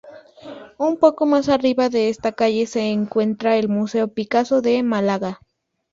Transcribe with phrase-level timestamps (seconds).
[0.79, 5.41] Un poco más arriba de esta calle se encuentra el Museo Picasso de Málaga.